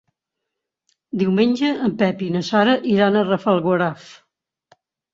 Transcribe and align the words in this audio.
Diumenge 1.25 1.69
en 1.89 1.95
Pep 2.01 2.25
i 2.31 2.31
na 2.39 2.43
Sara 2.49 2.77
iran 2.97 3.21
a 3.21 3.25
Rafelguaraf. 3.31 4.11